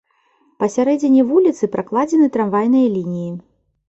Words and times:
Па 0.61 0.69
сярэдзіне 0.75 1.25
вуліцы 1.31 1.69
пракладзены 1.75 2.31
трамвайныя 2.39 2.87
лініі. 2.95 3.29